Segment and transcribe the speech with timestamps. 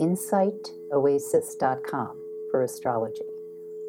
[0.00, 2.16] insightoasis.com
[2.50, 3.26] for astrology.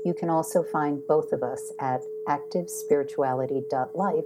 [0.04, 4.26] You can also find both of us at activespirituality.life,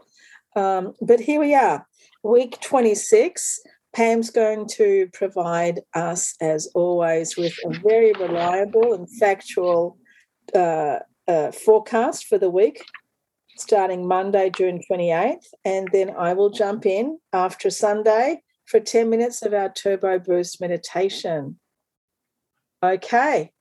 [0.56, 1.86] Um, but here we are,
[2.24, 3.60] week 26.
[3.94, 9.98] Pam's going to provide us, as always, with a very reliable and factual
[10.54, 12.84] uh, uh, forecast for the week,
[13.56, 15.46] starting Monday, June 28th.
[15.64, 20.60] And then I will jump in after Sunday for 10 minutes of our Turbo Boost
[20.60, 21.58] meditation.
[22.82, 23.52] Okay,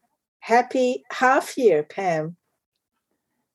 [0.46, 2.36] happy half year, Pam.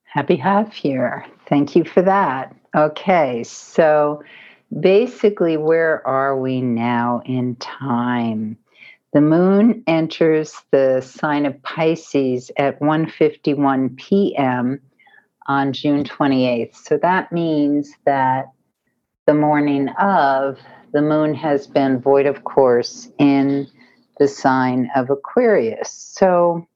[0.03, 1.25] Happy half year.
[1.47, 2.53] Thank you for that.
[2.75, 4.21] Okay, so
[4.77, 8.57] basically, where are we now in time?
[9.13, 14.81] The moon enters the sign of Pisces at 1:51 p.m.
[15.47, 16.75] on June 28th.
[16.75, 18.51] So that means that
[19.27, 20.59] the morning of
[20.91, 23.67] the moon has been void of course in
[24.19, 25.89] the sign of Aquarius.
[25.89, 26.67] So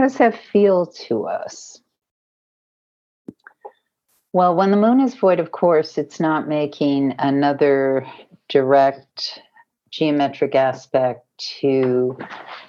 [0.00, 1.78] how does that feel to us?
[4.32, 8.06] Well, when the moon is void, of course, it's not making another
[8.48, 9.42] direct
[9.90, 11.26] geometric aspect
[11.60, 12.16] to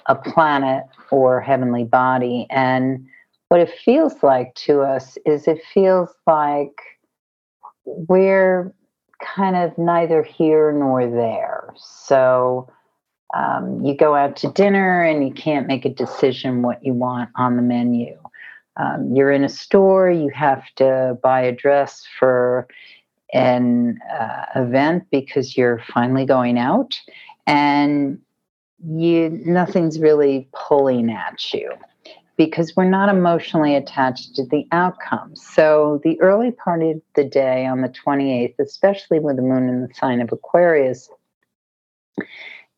[0.04, 2.46] a planet or heavenly body.
[2.50, 3.06] And
[3.48, 6.78] what it feels like to us is it feels like
[7.86, 8.74] we're
[9.22, 11.72] kind of neither here nor there.
[11.78, 12.68] So
[13.34, 17.30] um, you go out to dinner and you can't make a decision what you want
[17.36, 18.18] on the menu.
[18.76, 22.66] Um, you're in a store, you have to buy a dress for
[23.32, 26.98] an uh, event because you're finally going out,
[27.46, 28.18] and
[28.84, 31.70] you nothing's really pulling at you
[32.36, 35.36] because we're not emotionally attached to the outcome.
[35.36, 39.82] So the early part of the day on the 28th, especially with the moon in
[39.82, 41.08] the sign of Aquarius,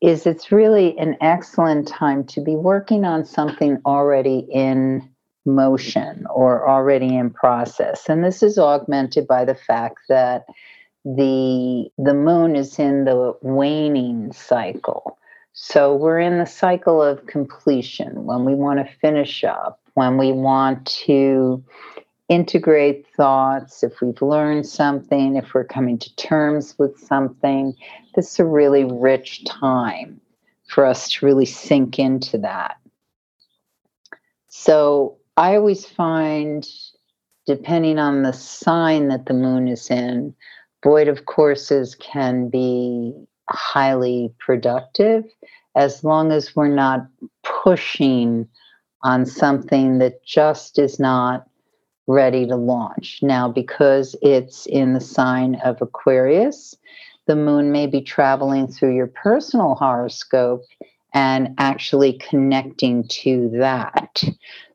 [0.01, 5.09] is it's really an excellent time to be working on something already in
[5.45, 8.09] motion or already in process.
[8.09, 10.45] And this is augmented by the fact that
[11.03, 15.17] the the moon is in the waning cycle.
[15.53, 20.31] So we're in the cycle of completion when we want to finish up, when we
[20.31, 21.63] want to
[22.29, 27.73] integrate thoughts, if we've learned something, if we're coming to terms with something.
[28.15, 30.19] This is a really rich time
[30.67, 32.77] for us to really sink into that.
[34.49, 36.67] So I always find,
[37.45, 40.33] depending on the sign that the moon is in,
[40.83, 43.13] void of courses can be
[43.49, 45.23] highly productive
[45.75, 47.05] as long as we're not
[47.43, 48.47] pushing
[49.03, 51.47] on something that just is not
[52.07, 53.19] ready to launch.
[53.21, 56.75] Now, because it's in the sign of Aquarius,
[57.25, 60.63] the moon may be traveling through your personal horoscope
[61.13, 64.23] and actually connecting to that.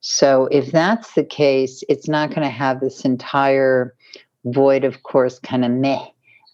[0.01, 3.95] So, if that's the case, it's not going to have this entire
[4.45, 6.05] void, of course, kind of meh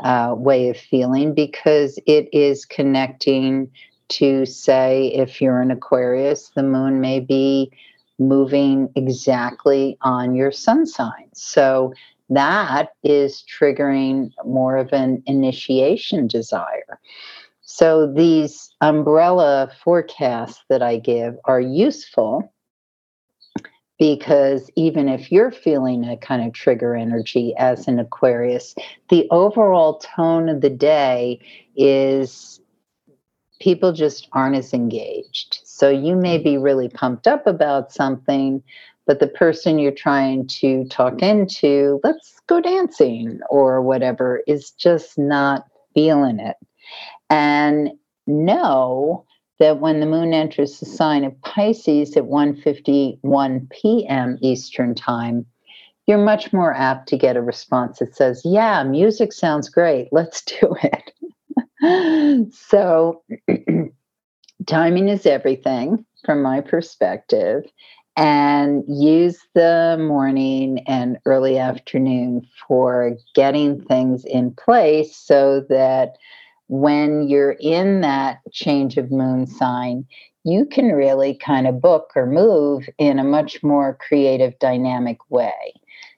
[0.01, 3.71] uh, way of feeling because it is connecting
[4.09, 7.73] to, say, if you're an Aquarius, the moon may be
[8.19, 11.29] moving exactly on your sun sign.
[11.35, 11.93] So
[12.31, 16.99] that is triggering more of an initiation desire.
[17.63, 22.53] So these umbrella forecasts that I give are useful
[23.99, 28.75] because even if you're feeling a kind of trigger energy as an Aquarius,
[29.09, 31.41] the overall tone of the day
[31.77, 32.61] is
[33.61, 35.61] people just aren't as engaged.
[35.65, 36.63] So you may be mm-hmm.
[36.63, 38.63] really pumped up about something,
[39.07, 45.19] but the person you're trying to talk into, let's go dancing or whatever, is just
[45.19, 46.57] not feeling it.
[47.31, 47.91] And
[48.27, 49.25] know
[49.59, 54.39] that when the moon enters the sign of Pisces at 1:51 p.m.
[54.43, 55.47] Eastern Time,
[56.07, 60.09] you're much more apt to get a response that says, Yeah, music sounds great.
[60.13, 61.13] Let's do it.
[62.53, 63.23] so,
[64.67, 67.65] timing is everything from my perspective.
[68.19, 76.17] And use the morning and early afternoon for getting things in place so that
[76.69, 80.07] when you're in that change of moon sign,
[80.45, 85.75] you can really kind of book or move in a much more creative, dynamic way.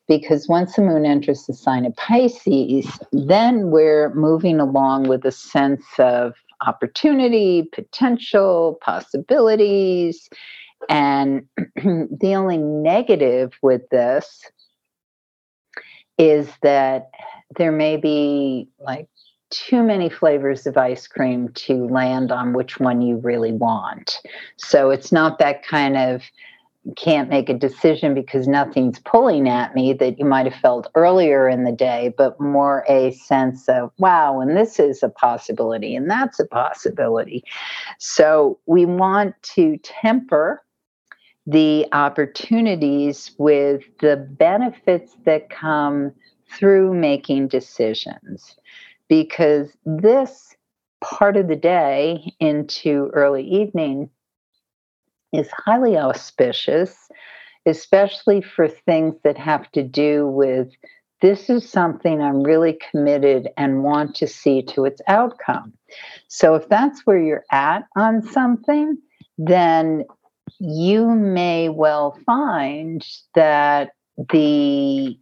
[0.08, 5.32] Because once the moon enters the sign of Pisces, then we're moving along with a
[5.32, 6.34] sense of
[6.66, 10.28] opportunity, potential, possibilities.
[10.88, 11.46] And
[11.76, 14.42] the only negative with this
[16.16, 17.10] is that
[17.56, 19.08] there may be like
[19.50, 24.20] too many flavors of ice cream to land on which one you really want.
[24.56, 26.22] So it's not that kind of
[26.96, 31.48] can't make a decision because nothing's pulling at me that you might have felt earlier
[31.48, 36.10] in the day, but more a sense of, wow, and this is a possibility and
[36.10, 37.44] that's a possibility.
[37.98, 40.62] So we want to temper
[41.46, 46.12] the opportunities with the benefits that come
[46.50, 48.56] through making decisions
[49.08, 50.54] because this
[51.00, 54.10] part of the day into early evening
[55.32, 57.08] is highly auspicious,
[57.66, 60.70] especially for things that have to do with
[61.20, 65.72] this is something I'm really committed and want to see to its outcome.
[66.28, 68.96] So, if that's where you're at on something,
[69.36, 70.04] then
[70.60, 73.04] you may well find
[73.34, 73.90] that
[74.30, 75.18] the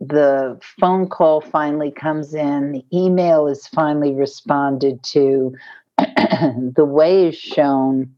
[0.00, 5.54] the phone call finally comes in, the email is finally responded to,
[5.98, 8.14] the way is shown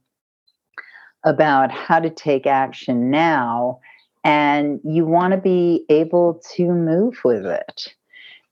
[1.28, 3.78] about how to take action now,
[4.24, 7.94] and you want to be able to move with it.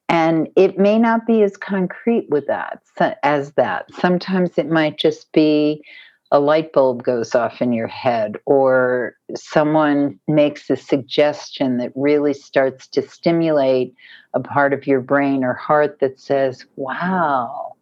[0.08, 2.82] And it may not be as concrete with that
[3.23, 3.93] as that.
[3.94, 5.82] Sometimes it might just be
[6.31, 12.34] a light bulb goes off in your head or someone makes a suggestion that really
[12.34, 13.94] starts to stimulate
[14.34, 17.75] a part of your brain or heart that says, wow,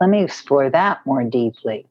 [0.00, 1.86] let me explore that more deeply.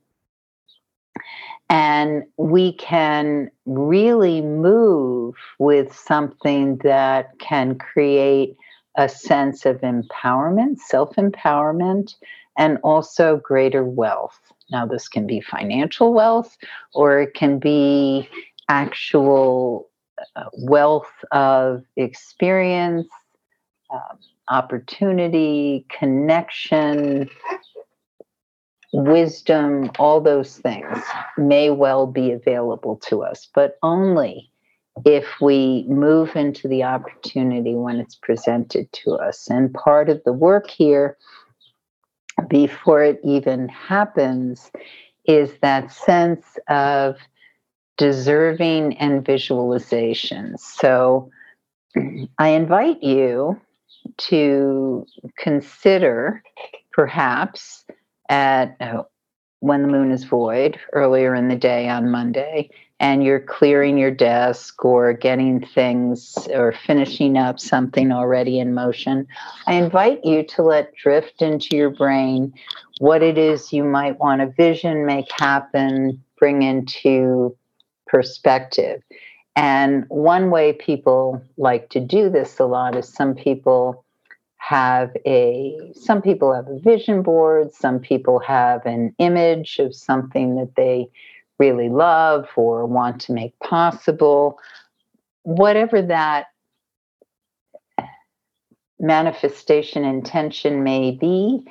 [1.70, 8.56] And we can really move with something that can create
[8.98, 12.16] a sense of empowerment, self empowerment,
[12.58, 14.40] and also greater wealth.
[14.72, 16.58] Now, this can be financial wealth
[16.94, 18.28] or it can be
[18.68, 19.90] actual
[20.36, 23.08] uh, wealth of experience,
[23.92, 24.20] um,
[24.50, 27.30] opportunity, connection,
[28.92, 31.04] wisdom, all those things
[31.38, 34.52] may well be available to us, but only
[35.06, 39.50] if we move into the opportunity when it's presented to us.
[39.50, 41.18] And part of the work here
[42.50, 44.72] before it even happens
[45.26, 47.18] is that sense of
[47.98, 50.58] deserving and visualization.
[50.58, 51.30] So
[52.38, 53.60] I invite you
[54.18, 55.06] to
[55.38, 56.42] consider
[56.94, 57.86] perhaps
[58.30, 59.04] at uh,
[59.60, 62.70] when the moon is void earlier in the day on Monday
[63.02, 69.28] and you're clearing your desk or getting things or finishing up something already in motion,
[69.68, 72.54] I invite you to let drift into your brain
[73.00, 77.56] what it is you might want to vision, make happen, bring into
[78.08, 79.02] perspective.
[79.56, 84.06] And one way people like to do this a lot is some people
[84.60, 90.56] have a some people have a vision board some people have an image of something
[90.56, 91.10] that they
[91.60, 94.58] really love or want to make possible,
[95.44, 96.48] whatever that
[99.00, 101.62] manifestation intention may be.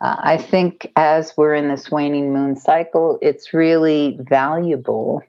[0.00, 5.22] Uh, I think as we're in this waning moon cycle, it's really valuable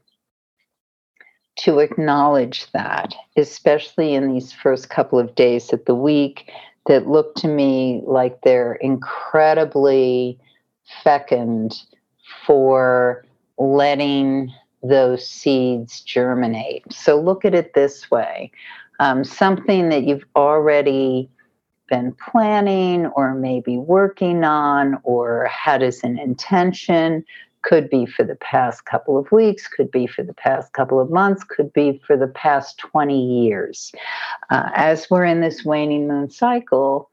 [1.56, 6.52] to acknowledge that, especially in these first couple of days of the week
[6.88, 10.38] that look to me like they're incredibly
[11.04, 11.82] fecund
[12.46, 13.26] for
[13.58, 16.84] letting those seeds germinate.
[16.92, 18.52] So look at it this way
[19.00, 21.30] um, something that you've already
[21.90, 27.26] been planning or maybe working on or had as an intention
[27.64, 31.10] could be for the past couple of weeks, could be for the past couple of
[31.10, 33.92] months, could be for the past 20 years.
[34.50, 37.10] Uh, as we're in this waning moon cycle,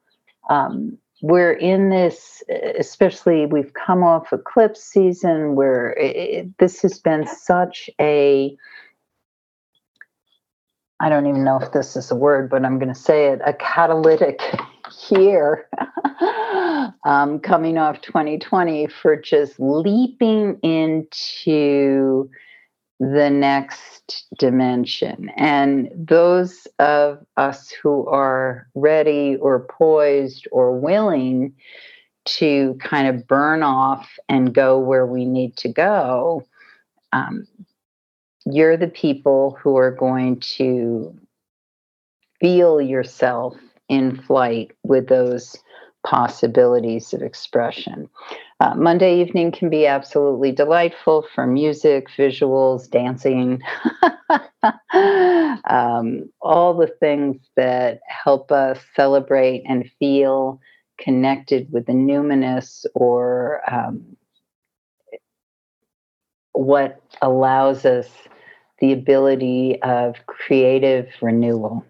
[0.50, 2.42] um, we're in this,
[2.78, 8.56] especially we've come off eclipse season where it, this has been such a
[11.02, 13.40] I don't even know if this is a word, but I'm going to say it
[13.46, 14.42] a catalytic
[15.10, 15.66] year
[17.04, 22.30] um, coming off 2020 for just leaping into
[23.00, 25.30] the next dimension.
[25.36, 31.54] And those of us who are ready or poised or willing
[32.26, 36.44] to kind of burn off and go where we need to go,
[37.12, 37.46] um,
[38.44, 41.18] you're the people who are going to
[42.40, 43.56] feel yourself
[43.88, 45.56] in flight with those
[46.04, 48.08] possibilities of expression.
[48.60, 53.60] Uh, Monday evening can be absolutely delightful for music, visuals, dancing,
[55.68, 60.60] um, all the things that help us celebrate and feel
[60.98, 64.16] connected with the numinous or um,
[66.52, 68.08] what allows us
[68.80, 71.84] the ability of creative renewal.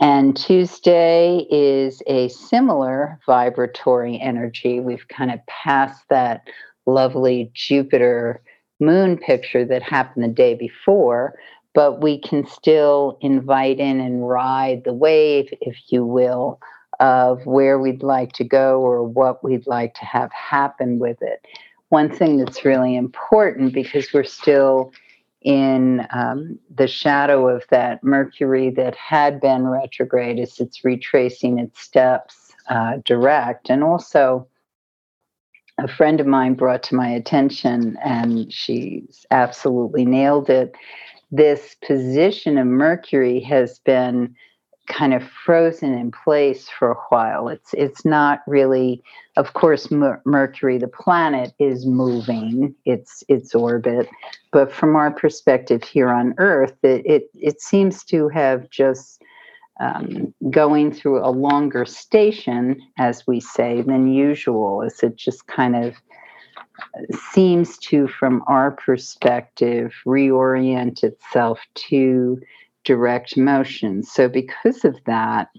[0.00, 4.80] And Tuesday is a similar vibratory energy.
[4.80, 6.48] We've kind of passed that
[6.86, 8.40] lovely Jupiter
[8.80, 11.34] moon picture that happened the day before,
[11.74, 16.58] but we can still invite in and ride the wave, if you will,
[16.98, 21.44] of where we'd like to go or what we'd like to have happen with it.
[21.90, 24.92] One thing that's really important because we're still
[25.42, 31.80] in um, the shadow of that Mercury that had been retrograde as it's retracing its
[31.80, 33.70] steps uh, direct.
[33.70, 34.46] And also,
[35.78, 40.74] a friend of mine brought to my attention, and she's absolutely nailed it.
[41.30, 44.34] This position of Mercury has been
[44.90, 47.48] kind of frozen in place for a while.
[47.48, 49.02] It's it's not really,
[49.36, 54.08] of course, Mer- Mercury, the planet, is moving its its orbit,
[54.52, 59.22] but from our perspective here on Earth, it it, it seems to have just
[59.80, 64.82] um, going through a longer station, as we say, than usual.
[64.82, 65.94] As it just kind of
[67.32, 72.40] seems to, from our perspective, reorient itself to
[72.90, 74.02] direct motion.
[74.02, 75.50] So, because of that,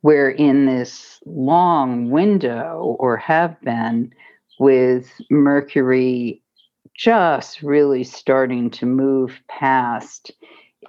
[0.00, 4.10] we're in this long window, or have been,
[4.58, 6.40] with Mercury
[6.94, 10.32] just really starting to move past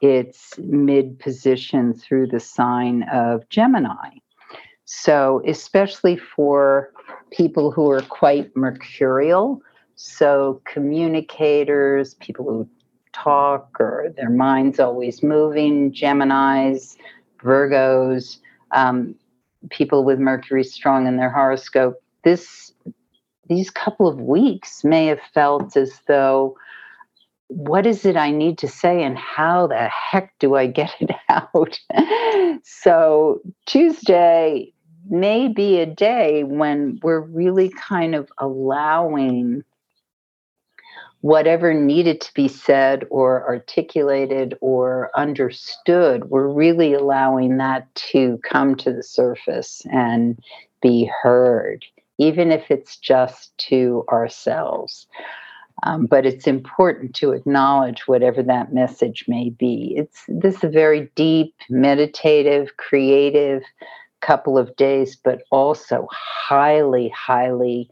[0.02, 4.20] its mid position through the sign of Gemini.
[4.86, 6.94] So, especially for
[7.30, 9.62] people who are quite mercurial,
[9.96, 12.70] so communicators, people who
[13.14, 16.96] talk or their mind's always moving, Geminis,
[17.42, 18.38] Virgos,
[18.72, 19.16] um,
[19.70, 22.74] people with Mercury strong in their horoscope, this
[23.48, 26.56] these couple of weeks may have felt as though
[27.48, 31.10] what is it I need to say and how the heck do I get it
[31.30, 31.80] out?
[32.64, 34.72] so Tuesday
[35.10, 39.64] may be a day when we're really kind of allowing
[41.22, 48.76] whatever needed to be said or articulated or understood, we're really allowing that to come
[48.76, 50.40] to the surface and
[50.82, 51.84] be heard,
[52.18, 55.08] even if it's just to ourselves.
[55.84, 59.94] Um, but it's important to acknowledge whatever that message may be.
[59.96, 63.64] It's this is a very deep, meditative, creative
[64.22, 67.90] couple of days, but also highly, highly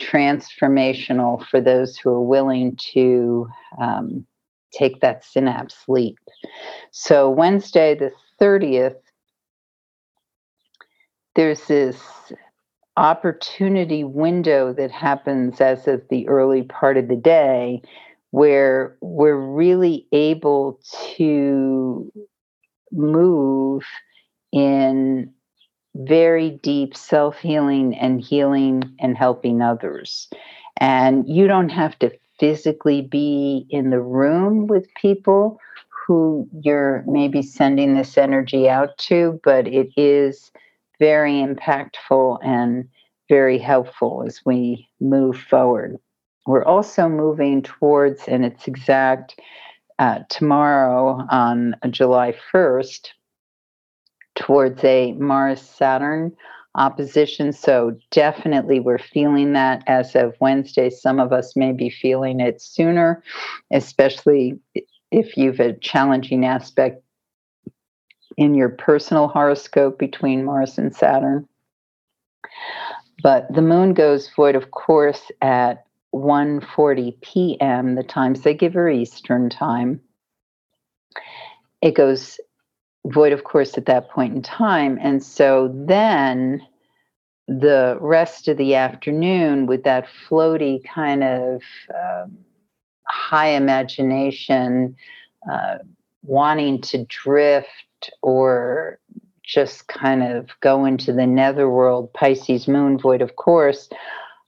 [0.00, 3.48] transformational for those who are willing to
[3.80, 4.26] um,
[4.72, 6.18] take that synapse leap.
[6.90, 8.96] So, Wednesday, the 30th,
[11.34, 12.00] there's this
[12.96, 17.82] opportunity window that happens as of the early part of the day
[18.30, 20.80] where we're really able
[21.16, 22.12] to
[22.92, 23.84] move
[24.52, 25.32] in
[25.94, 30.28] very deep self healing and healing and helping others.
[30.78, 32.10] And you don't have to
[32.40, 35.58] physically be in the room with people
[36.06, 40.50] who you're maybe sending this energy out to, but it is
[40.98, 42.88] very impactful and
[43.28, 45.96] very helpful as we move forward.
[46.46, 49.40] We're also moving towards, and it's exact
[49.98, 53.08] uh, tomorrow on July 1st,
[54.34, 56.36] towards a Mars Saturn
[56.76, 57.52] opposition.
[57.52, 60.90] So definitely we're feeling that as of Wednesday.
[60.90, 63.22] Some of us may be feeling it sooner,
[63.72, 64.58] especially
[65.10, 67.02] if you've a challenging aspect
[68.36, 71.48] in your personal horoscope between Mars and Saturn.
[73.22, 77.94] But the moon goes void, of course, at 1:40 p.m.
[77.94, 80.00] The times they give her Eastern time.
[81.82, 82.40] it goes
[83.06, 84.98] void of course at that point in time.
[85.00, 86.66] And so then
[87.46, 91.62] the rest of the afternoon with that floaty kind of
[91.94, 92.38] um,
[93.06, 94.96] high imagination,
[95.50, 95.78] uh,
[96.22, 98.98] wanting to drift or
[99.42, 103.90] just kind of go into the netherworld, Pisces moon, void of course.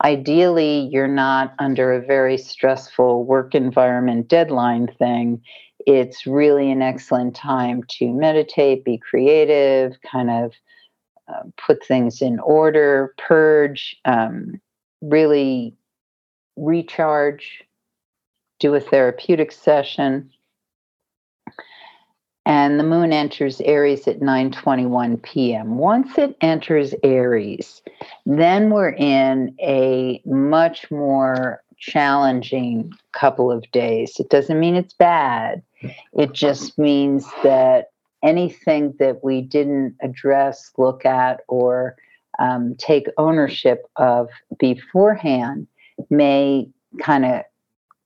[0.03, 5.43] Ideally, you're not under a very stressful work environment deadline thing.
[5.87, 10.53] It's really an excellent time to meditate, be creative, kind of
[11.29, 14.61] uh, put things in order, purge, um,
[15.01, 15.77] really
[16.57, 17.63] recharge,
[18.59, 20.31] do a therapeutic session
[22.47, 25.79] and the moon enters aries at 9:21 p.m.
[25.79, 27.83] Once it enters aries,
[28.25, 34.19] then we're in a much more challenging couple of days.
[34.19, 35.63] It doesn't mean it's bad.
[36.13, 37.91] It just means that
[38.23, 41.97] anything that we didn't address, look at, or
[42.39, 44.29] um, take ownership of
[44.59, 45.67] beforehand
[46.11, 46.69] may
[47.01, 47.43] kind of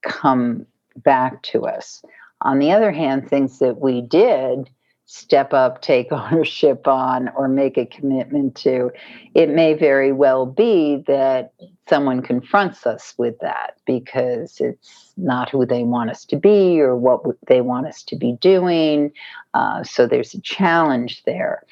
[0.03, 0.65] come
[0.97, 2.03] back to us.
[2.41, 4.69] On the other hand, things that we did
[5.11, 8.91] step up, take ownership on, or make a commitment to,
[9.33, 11.53] it may very well be that
[11.89, 16.95] someone confronts us with that because it's not who they want us to be or
[16.95, 19.11] what they want us to be doing.
[19.53, 21.65] Uh, so there's a challenge there.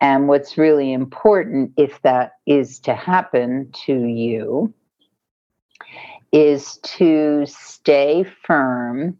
[0.00, 4.72] And what's really important, if that is to happen to you,
[6.32, 9.18] is to stay firm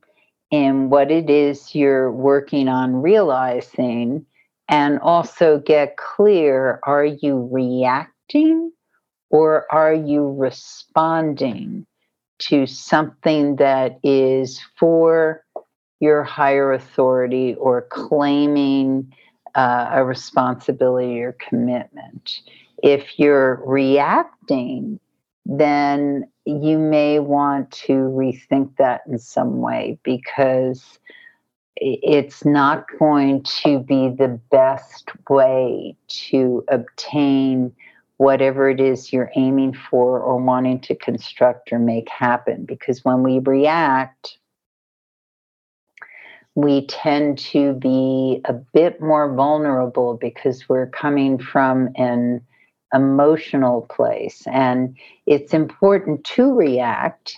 [0.51, 4.27] in what it is you're working on realizing
[4.69, 8.73] and also get clear are you reacting
[9.31, 11.87] or are you responding
[12.39, 15.45] to something that is for
[16.01, 19.13] your higher authority or claiming
[19.55, 22.41] uh, a responsibility or commitment?
[22.83, 24.99] If you're reacting,
[25.45, 30.99] then you may want to rethink that in some way because
[31.77, 37.73] it's not going to be the best way to obtain
[38.19, 42.67] whatever it is you're aiming for or wanting to construct or make happen.
[42.67, 44.37] Because when we react,
[46.55, 52.43] we tend to be a bit more vulnerable because we're coming from an
[52.95, 54.43] emotional place.
[54.47, 57.37] And it's important to react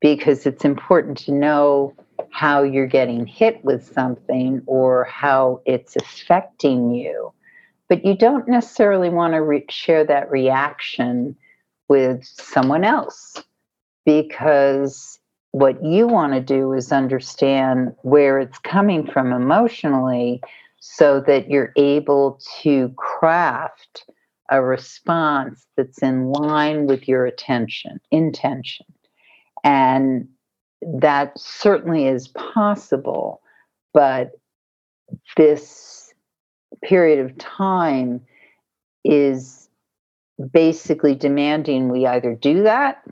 [0.00, 1.94] because it's important to know
[2.30, 7.32] how you're getting hit with something or how it's affecting you.
[7.88, 11.36] But you don't necessarily want to re- share that reaction
[11.88, 13.42] with someone else
[14.04, 15.18] because
[15.52, 20.42] what you want to do is understand where it's coming from emotionally
[20.80, 24.04] so that you're able to craft
[24.50, 28.86] a response that's in line with your attention, intention.
[29.64, 30.28] And
[30.82, 33.42] that certainly is possible,
[33.92, 34.32] but
[35.36, 36.14] this
[36.82, 38.20] period of time
[39.04, 39.68] is
[40.52, 43.02] basically demanding we either do that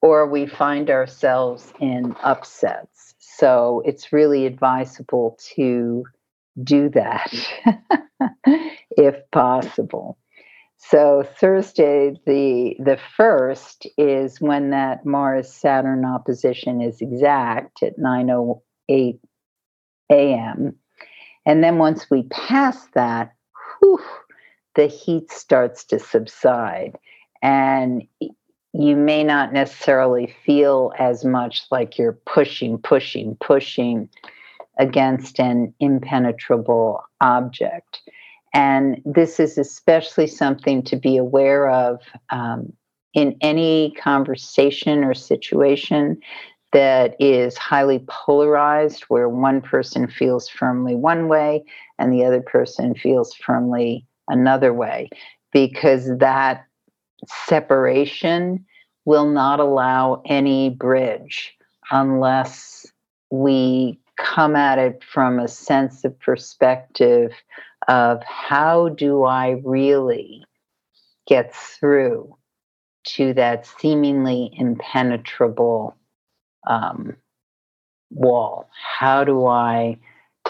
[0.00, 3.14] or we find ourselves in upsets.
[3.18, 6.04] So it's really advisable to
[6.62, 7.32] do that
[8.90, 10.18] if possible.
[10.76, 19.18] So Thursday, the the first is when that Mars Saturn opposition is exact at 9:08
[20.10, 20.76] a.m.
[21.46, 23.32] And then once we pass that,
[23.80, 24.00] whew,
[24.74, 26.98] the heat starts to subside.
[27.42, 28.02] And
[28.72, 34.08] you may not necessarily feel as much like you're pushing, pushing, pushing
[34.78, 38.00] against an impenetrable object.
[38.54, 42.72] And this is especially something to be aware of um,
[43.14, 46.20] in any conversation or situation
[46.72, 51.62] that is highly polarized, where one person feels firmly one way
[51.98, 55.10] and the other person feels firmly another way,
[55.52, 56.64] because that
[57.26, 58.64] separation
[59.04, 61.54] will not allow any bridge
[61.90, 62.86] unless
[63.30, 67.32] we come at it from a sense of perspective
[67.88, 70.44] of how do I really
[71.26, 72.36] get through
[73.04, 75.96] to that seemingly impenetrable
[76.68, 77.16] um,
[78.10, 78.68] wall?
[78.72, 79.98] How do I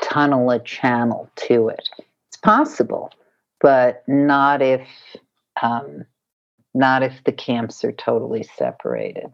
[0.00, 1.88] tunnel a channel to it?
[2.28, 3.10] It's possible,
[3.60, 4.86] but not if
[5.62, 6.04] um,
[6.74, 9.32] not if the camps are totally separated.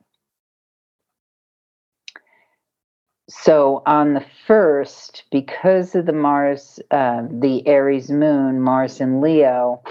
[3.29, 9.83] So on the first, because of the Mars, uh, the Aries moon, Mars and Leo,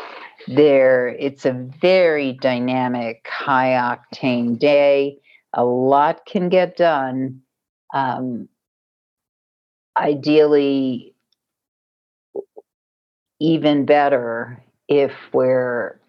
[0.47, 5.17] there it's a very dynamic, high octane day.
[5.53, 7.41] A lot can get done.
[7.93, 8.47] Um,
[9.97, 11.13] ideally,
[13.39, 15.99] even better if we're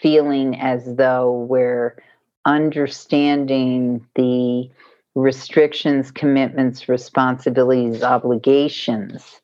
[0.00, 1.96] feeling as though we're
[2.44, 4.70] understanding the
[5.16, 9.40] restrictions, commitments, responsibilities, obligations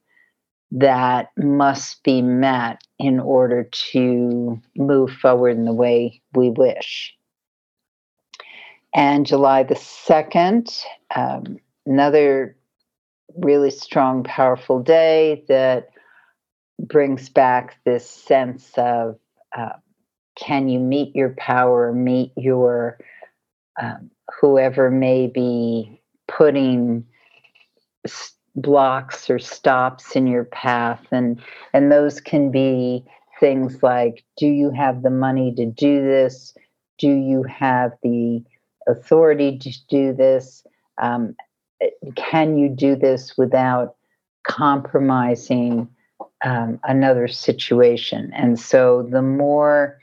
[0.71, 7.17] that must be met in order to move forward in the way we wish.
[8.95, 10.85] And July the 2nd,
[11.17, 11.57] um,
[11.87, 12.55] another
[13.35, 15.89] really strong, powerful day that
[16.79, 19.19] brings back this sense of
[19.57, 19.73] uh,
[20.37, 22.99] can you meet your power, meet your
[23.81, 27.05] um, whoever may be putting
[28.55, 31.41] blocks or stops in your path and
[31.73, 33.05] and those can be
[33.43, 36.55] things like do you have the money to do this?
[36.99, 38.41] Do you have the
[38.87, 40.65] authority to do this?
[41.03, 41.35] Um,
[42.15, 43.97] can you do this without
[44.47, 45.89] compromising
[46.45, 48.31] um, another situation?
[48.33, 49.99] And so the more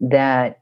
[0.00, 0.60] that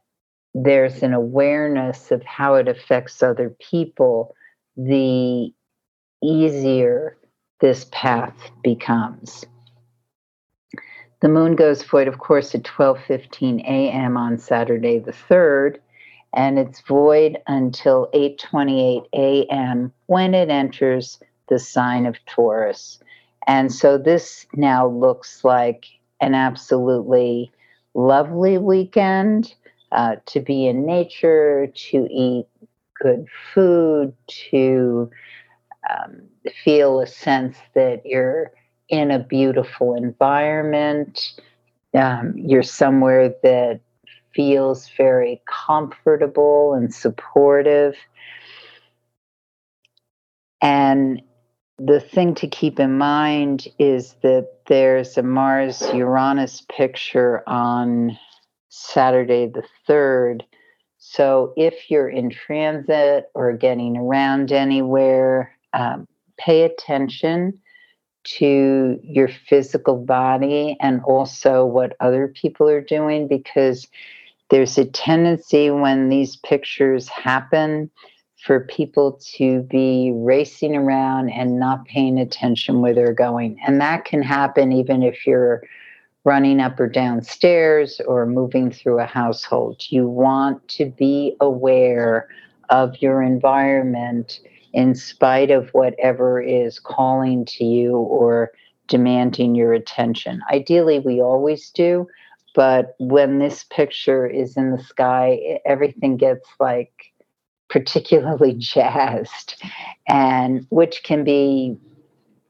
[0.55, 4.35] there's an awareness of how it affects other people,
[4.77, 5.53] the
[6.23, 7.17] easier
[7.61, 9.45] this path becomes.
[11.21, 14.17] The moon goes void, of course, at 12:15 a.m.
[14.17, 15.79] on Saturday the 3rd,
[16.35, 19.93] and it's void until 8:28 a.m.
[20.07, 22.99] when it enters the sign of Taurus.
[23.47, 25.87] And so this now looks like
[26.21, 27.53] an absolutely
[27.95, 29.55] lovely weekend
[29.93, 32.47] uh, to be in nature, to eat
[33.01, 34.15] good food,
[34.51, 35.11] to
[35.91, 36.23] um,
[36.65, 38.53] feel a sense that you're
[38.89, 41.33] in a beautiful environment.
[41.95, 43.81] Um, you're somewhere that
[44.35, 47.95] feels very comfortable and supportive.
[50.63, 51.21] And
[51.79, 58.17] the thing to keep in mind is that there's a Mars Uranus picture on
[58.73, 60.43] Saturday the 3rd.
[60.97, 66.09] So if you're in transit or getting around anywhere, um,
[66.39, 67.61] pay attention
[68.25, 73.87] to your physical body and also what other people are doing because
[74.49, 77.91] there's a tendency when these pictures happen
[78.43, 83.61] for people to be racing around and not paying attention where they're going.
[83.67, 85.63] And that can happen even if you're
[86.25, 89.83] running up or down stairs or moving through a household.
[89.89, 92.29] You want to be aware
[92.71, 94.41] of your environment
[94.73, 98.53] in spite of whatever is calling to you or
[98.89, 100.41] demanding your attention.
[100.51, 102.07] Ideally, we always do,
[102.55, 107.13] but when this picture is in the sky, everything gets like
[107.69, 109.63] particularly jazzed,
[110.07, 111.77] and which can be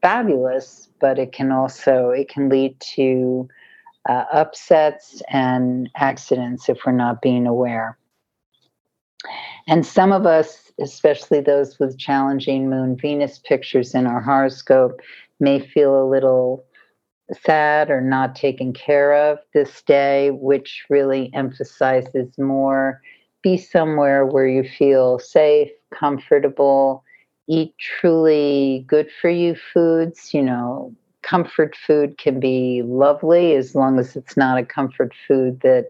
[0.01, 3.47] fabulous, but it can also it can lead to
[4.07, 7.97] uh, upsets and accidents if we're not being aware.
[9.67, 14.99] And some of us, especially those with challenging moon Venus pictures in our horoscope,
[15.39, 16.65] may feel a little
[17.41, 23.01] sad or not taken care of this day, which really emphasizes more
[23.43, 27.03] be somewhere where you feel safe, comfortable,
[27.47, 33.99] eat truly good for you foods, you know, comfort food can be lovely as long
[33.99, 35.89] as it's not a comfort food that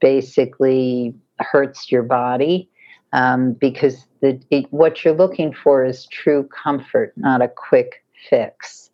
[0.00, 2.68] basically hurts your body.
[3.12, 8.90] Um, because the, it, what you're looking for is true comfort, not a quick fix.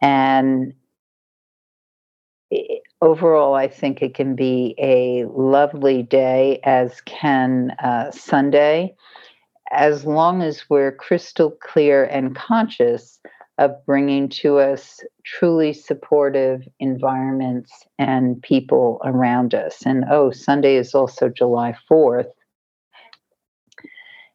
[0.00, 0.72] And
[3.00, 8.94] overall, I think it can be a lovely day, as can uh, Sunday,
[9.70, 13.20] as long as we're crystal clear and conscious
[13.58, 19.82] of bringing to us truly supportive environments and people around us.
[19.86, 22.30] And oh, Sunday is also July 4th.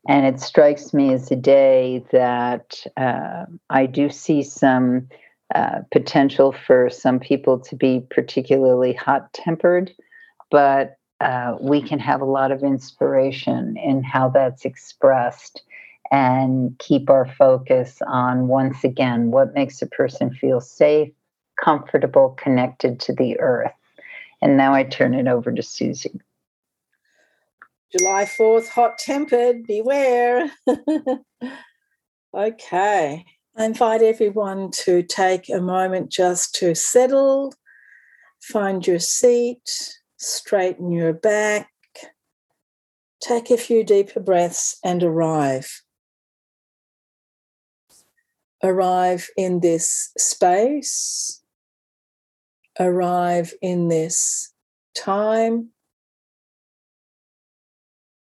[0.07, 5.07] And it strikes me as a day that uh, I do see some
[5.53, 9.91] uh, potential for some people to be particularly hot tempered,
[10.49, 15.61] but uh, we can have a lot of inspiration in how that's expressed
[16.11, 21.11] and keep our focus on once again what makes a person feel safe,
[21.63, 23.71] comfortable, connected to the earth.
[24.41, 26.19] And now I turn it over to Susie.
[27.97, 30.51] July 4th, hot tempered, beware.
[32.33, 33.25] Okay.
[33.57, 37.53] I invite everyone to take a moment just to settle,
[38.41, 41.69] find your seat, straighten your back,
[43.21, 45.81] take a few deeper breaths, and arrive.
[48.63, 51.41] Arrive in this space,
[52.79, 54.53] arrive in this
[54.95, 55.69] time,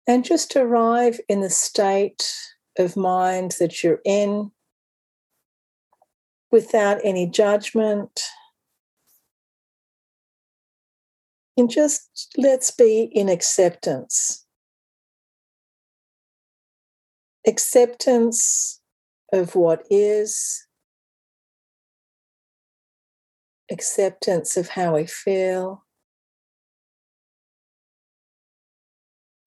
[0.06, 2.34] and just arrive in the state
[2.78, 4.50] of mind that you're in
[6.50, 8.22] without any judgment.
[11.56, 14.46] And just let's be in acceptance.
[17.46, 18.81] Acceptance
[19.32, 20.66] of what is,
[23.70, 25.84] acceptance of how we feel.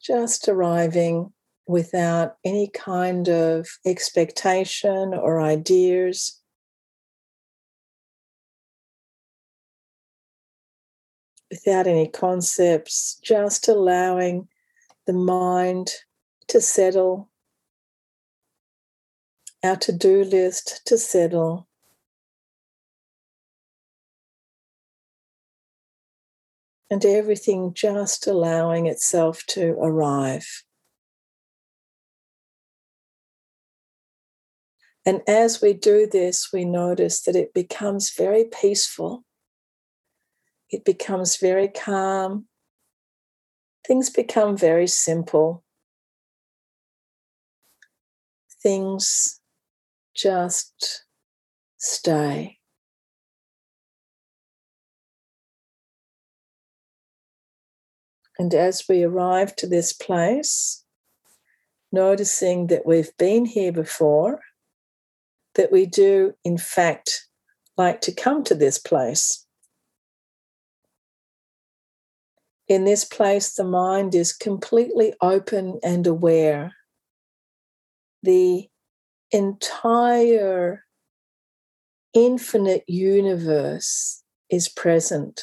[0.03, 1.33] Just arriving
[1.67, 6.41] without any kind of expectation or ideas.
[11.51, 14.49] Without any concepts, just allowing
[15.07, 15.91] the mind
[16.49, 17.31] to settle,
[19.65, 21.67] our to do list to settle.
[26.91, 30.65] And everything just allowing itself to arrive.
[35.07, 39.25] And as we do this, we notice that it becomes very peaceful.
[40.71, 42.47] It becomes very calm.
[43.87, 45.63] Things become very simple.
[48.63, 49.41] Things
[50.15, 51.05] just
[51.77, 52.59] stay.
[58.39, 60.85] And as we arrive to this place,
[61.93, 64.41] noticing that we've been here before,
[65.55, 67.29] that we do, in fact,
[67.77, 69.47] like to come to this place.
[72.67, 76.75] In this place, the mind is completely open and aware.
[78.23, 78.69] The
[79.35, 80.85] entire
[82.15, 85.43] infinite universe is present.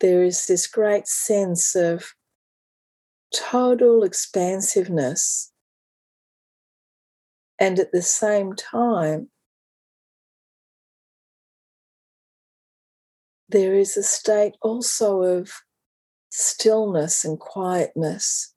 [0.00, 2.14] There is this great sense of
[3.34, 5.52] total expansiveness
[7.58, 9.28] and at the same time,
[13.48, 15.52] there is a state also of
[16.30, 18.54] stillness and quietness.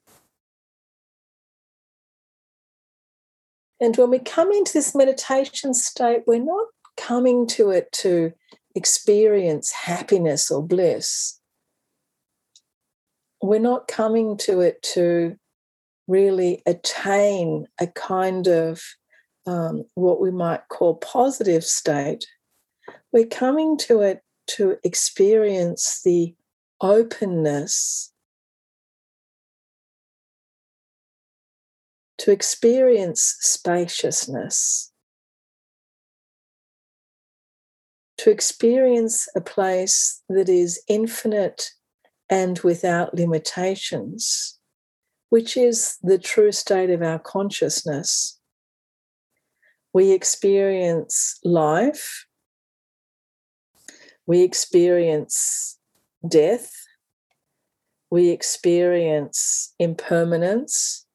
[3.81, 8.33] And when we come into this meditation state, we're not coming to it to
[8.75, 11.39] experience happiness or bliss.
[13.41, 15.37] We're not coming to it to
[16.07, 18.81] really attain a kind of
[19.49, 22.25] um, what we might call positive state,
[23.11, 26.35] we're coming to it to experience the
[26.81, 28.11] openness,
[32.19, 34.91] to experience spaciousness,
[38.17, 41.71] to experience a place that is infinite
[42.29, 44.59] and without limitations
[45.29, 48.39] which is the true state of our consciousness.
[49.93, 52.25] We experience life,
[54.25, 55.77] we experience
[56.27, 56.71] death,
[58.11, 61.05] we experience impermanence,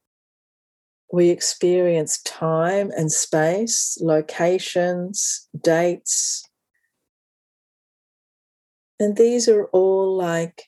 [1.15, 6.43] we experience time and space, locations, dates.
[8.99, 10.65] And these are all like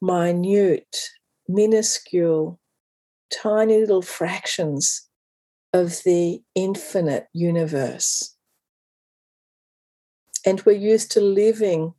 [0.00, 0.96] minute,
[1.48, 2.60] minuscule
[3.32, 5.08] tiny little fractions
[5.72, 8.36] of the infinite universe.
[10.46, 11.92] And we're used to living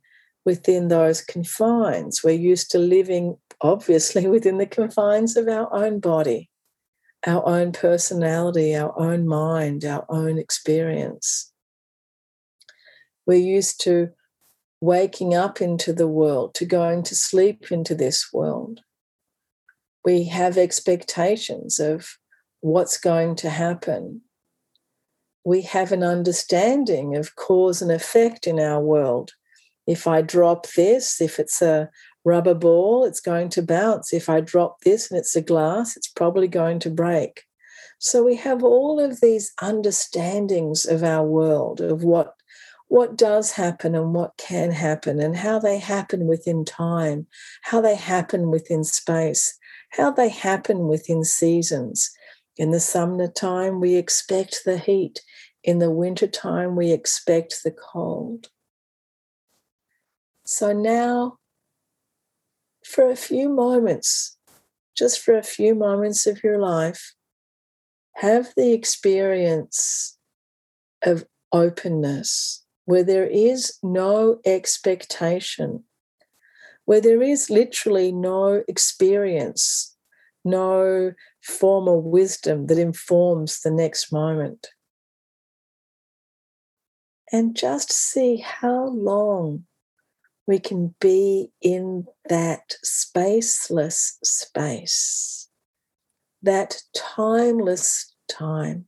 [0.46, 2.24] within those confines.
[2.24, 6.48] We're used to living, obviously, within the confines of our own body,
[7.26, 11.52] our own personality, our own mind, our own experience.
[13.26, 14.10] We're used to
[14.80, 18.80] waking up into the world, to going to sleep into this world
[20.04, 22.18] we have expectations of
[22.60, 24.20] what's going to happen.
[25.44, 29.32] We have an understanding of cause and effect in our world.
[29.86, 31.90] If I drop this, if it's a
[32.24, 34.12] rubber ball, it's going to bounce.
[34.12, 37.44] If I drop this and it's a glass, it's probably going to break.
[37.98, 42.34] So we have all of these understandings of our world, of what
[42.88, 47.26] what does happen and what can happen and how they happen within time,
[47.62, 49.58] how they happen within space,
[49.90, 52.10] how they happen within seasons,
[52.56, 55.22] In the summer time, we expect the heat.
[55.64, 58.48] In the wintertime, we expect the cold.
[60.44, 61.38] So now,
[62.84, 64.36] for a few moments,
[64.96, 67.14] just for a few moments of your life,
[68.16, 70.16] have the experience
[71.02, 75.84] of openness where there is no expectation,
[76.84, 79.96] where there is literally no experience,
[80.44, 84.68] no formal wisdom that informs the next moment.
[87.32, 89.64] And just see how long
[90.46, 95.48] we can be in that spaceless space,
[96.42, 98.86] that timeless time,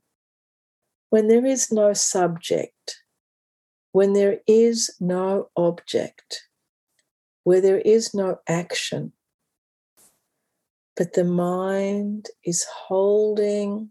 [1.11, 2.99] when there is no subject,
[3.93, 6.43] when there is no object,
[7.45, 9.13] where there is no action,
[10.97, 13.91] but the mind is holding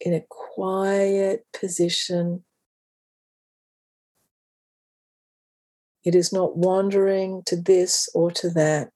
[0.00, 2.44] in a quiet position.
[6.06, 8.92] It is not wandering to this or to that.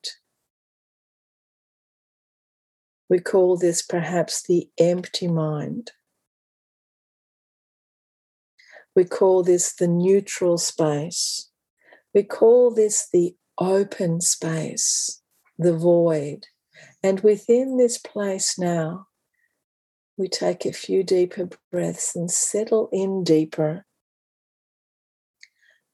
[3.10, 5.90] We call this perhaps the empty mind.
[8.94, 11.50] We call this the neutral space.
[12.14, 15.20] We call this the open space
[15.58, 16.46] the void.
[17.02, 19.08] And within this place now,
[20.16, 23.84] we take a few deeper breaths and settle in deeper,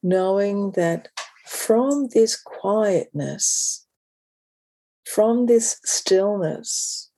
[0.02, 1.08] knowing that
[1.46, 3.86] from this quietness,
[5.04, 7.10] from this stillness,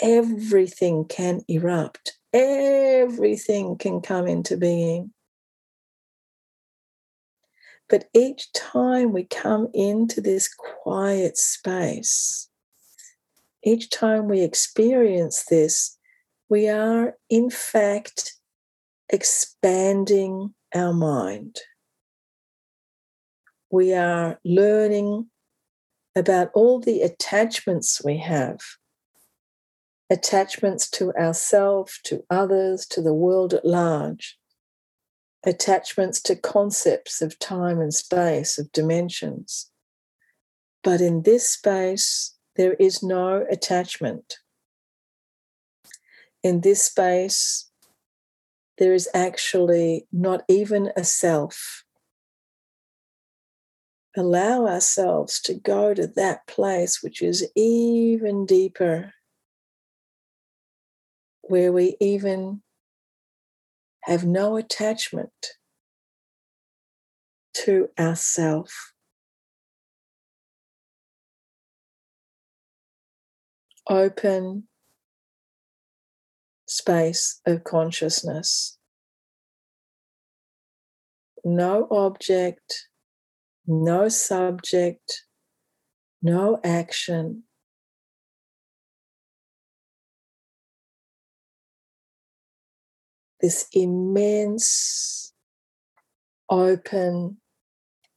[0.00, 5.12] everything can erupt, everything can come into being.
[7.88, 12.48] But each time we come into this quiet space,
[13.62, 15.96] each time we experience this,
[16.48, 18.34] we are in fact
[19.14, 21.60] expanding our mind.
[23.70, 25.30] We are learning
[26.16, 28.58] about all the attachments we have
[30.10, 34.36] attachments to ourselves, to others, to the world at large
[35.46, 39.70] attachments to concepts of time and space, of dimensions.
[40.82, 44.38] But in this space, there is no attachment.
[46.42, 47.70] In this space,
[48.78, 51.84] there is actually not even a self.
[54.16, 59.14] Allow ourselves to go to that place which is even deeper,
[61.42, 62.62] where we even
[64.02, 65.54] have no attachment
[67.54, 68.92] to ourself.
[73.88, 74.68] Open
[76.74, 78.76] space of consciousness.
[81.44, 82.88] No object,
[83.64, 85.22] no subject,
[86.20, 87.44] no action,
[93.40, 95.32] this immense
[96.50, 97.36] open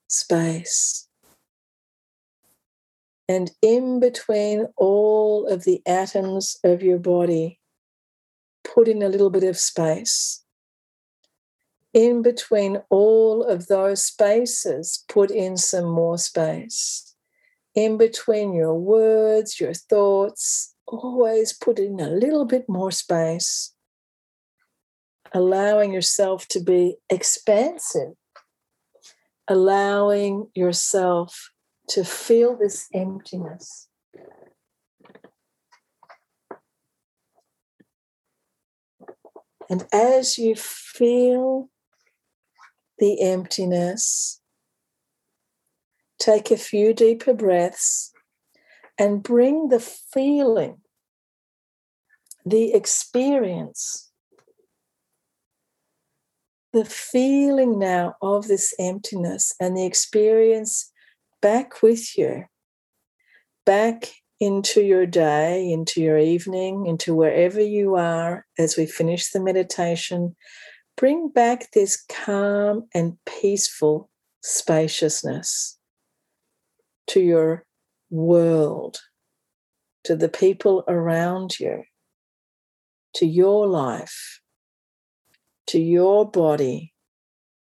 [0.08, 1.08] space.
[3.30, 7.60] And in between all of the atoms of your body,
[8.78, 10.44] put in a little bit of space.
[11.94, 17.16] In between all of those spaces, put in some more space.
[17.74, 23.74] In between your words, your thoughts, always put in a little bit more space
[25.34, 28.13] allowing yourself to be expansive,
[29.48, 31.52] allowing yourself
[31.90, 33.87] to feel this emptiness.
[39.69, 41.69] And as you feel
[42.99, 44.41] the emptiness,
[46.19, 48.12] take a few deeper breaths
[48.97, 50.77] and bring the feeling,
[52.46, 54.08] the experience
[56.77, 60.92] the feeling now of this emptiness and the experience
[61.42, 62.46] back with you,
[63.65, 69.40] back into your day, into your evening, into wherever you are as we finish the
[69.40, 70.35] meditation.
[70.96, 74.10] Bring back this calm and peaceful
[74.42, 75.77] spaciousness
[77.08, 77.65] to your
[78.10, 79.00] world,
[80.04, 81.83] to the people around you,
[83.15, 84.42] to your life
[85.67, 86.94] to your body,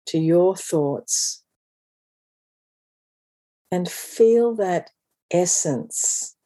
[0.06, 1.44] to your thoughts,
[3.72, 4.92] and feel that
[5.32, 6.37] essence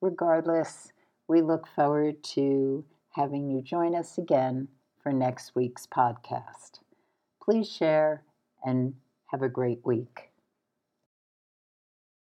[0.00, 0.92] Regardless,
[1.28, 4.68] we look forward to having you join us again
[5.02, 6.80] for next week's podcast.
[7.42, 8.22] Please share
[8.64, 8.94] and
[9.26, 10.30] have a great week.